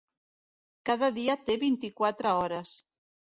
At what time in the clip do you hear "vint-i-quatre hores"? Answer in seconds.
1.65-2.75